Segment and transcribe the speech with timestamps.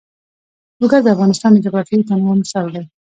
[0.81, 2.83] لوگر د افغانستان د جغرافیوي تنوع مثال دی.